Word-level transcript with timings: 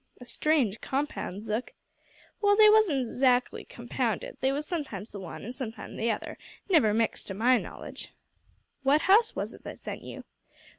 "A 0.19 0.25
strange 0.25 0.81
compound, 0.81 1.43
Zook." 1.43 1.73
"Well, 2.41 2.55
they 2.55 2.71
wasn't 2.71 3.05
'zactly 3.05 3.65
compounded 3.65 4.35
they 4.41 4.51
was 4.51 4.65
sometimes 4.65 5.11
the 5.11 5.19
one 5.19 5.43
an' 5.45 5.51
sometimes 5.51 5.95
the 5.95 6.09
other; 6.09 6.39
never 6.67 6.91
mixed 6.91 7.27
to 7.27 7.35
my 7.35 7.59
knowledge." 7.59 8.09
"What 8.81 9.01
house 9.01 9.35
was 9.35 9.53
it 9.53 9.63
that 9.63 9.77
sent 9.77 10.01
you?" 10.01 10.23